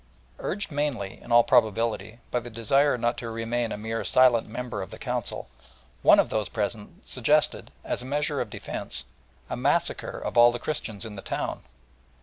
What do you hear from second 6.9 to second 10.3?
suggested, as a measure of defence, a massacre